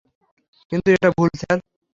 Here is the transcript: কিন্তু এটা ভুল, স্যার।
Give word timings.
কিন্তু 0.71 0.87
এটা 0.95 1.09
ভুল, 1.17 1.29
স্যার। 1.41 1.57